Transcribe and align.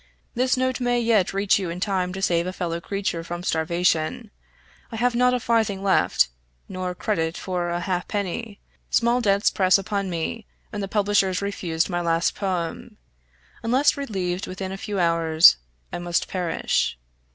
This 0.33 0.57
note 0.57 0.79
may 0.79 0.99
yet 0.99 1.31
reach 1.31 1.59
you 1.59 1.69
in 1.69 1.79
time 1.79 2.11
to 2.13 2.23
save 2.23 2.47
a 2.47 2.53
fellow 2.53 2.81
creature 2.81 3.23
from 3.23 3.43
starvation. 3.43 4.31
I 4.91 4.95
have 4.95 5.13
not 5.13 5.35
a 5.35 5.39
farthing 5.39 5.83
left, 5.83 6.27
nor 6.67 6.95
credit 6.95 7.37
for 7.37 7.69
a 7.69 7.79
ha'penny 7.79 8.59
small 8.89 9.21
debts 9.21 9.51
press 9.51 9.77
upon 9.77 10.09
me, 10.09 10.47
and 10.73 10.81
the 10.81 10.87
publishers 10.87 11.43
refused 11.43 11.87
my 11.87 12.01
last 12.01 12.33
poem. 12.33 12.97
Unless 13.61 13.95
relieved 13.95 14.47
within 14.47 14.71
a 14.71 14.75
few 14.75 14.99
hours 14.99 15.57
I 15.93 15.99
must 15.99 16.27
perish. 16.27 16.97